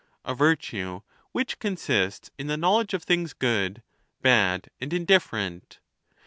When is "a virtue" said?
0.25-1.01